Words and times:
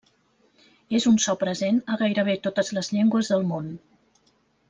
És 0.99 1.05
un 1.11 1.19
so 1.25 1.35
present 1.43 1.77
a 1.95 1.99
gairebé 2.03 2.35
totes 2.49 2.73
les 2.79 2.91
llengües 2.97 3.33
del 3.35 3.49
món. 3.53 3.69